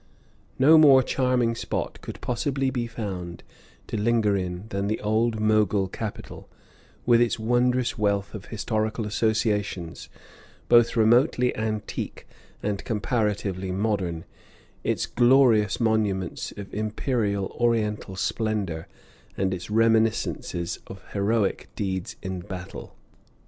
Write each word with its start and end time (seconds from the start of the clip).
No 0.57 0.79
more 0.79 1.03
charming 1.03 1.53
spot 1.53 2.01
could 2.01 2.19
possibly 2.21 2.71
be 2.71 2.87
found 2.87 3.43
to 3.85 3.97
linger 4.01 4.35
in 4.35 4.65
than 4.69 4.87
the 4.87 4.99
old 5.01 5.39
Mogul 5.39 5.87
capital, 5.87 6.49
with 7.05 7.21
its 7.21 7.37
wondrous 7.37 7.99
wealth 7.99 8.33
of 8.33 8.45
historical 8.45 9.05
associations, 9.05 10.09
both 10.67 10.95
remotely 10.95 11.55
antique 11.55 12.27
and 12.63 12.83
comparatively 12.83 13.71
modern, 13.71 14.25
its 14.83 15.05
glorious 15.05 15.79
monuments 15.79 16.51
of 16.57 16.73
imperial 16.73 17.55
Oriental 17.59 18.15
splendor 18.15 18.87
and 19.37 19.53
its 19.53 19.69
reminiscences 19.69 20.79
of 20.87 21.03
heroic 21.13 21.69
deeds 21.75 22.15
in 22.23 22.39
battle. 22.39 22.95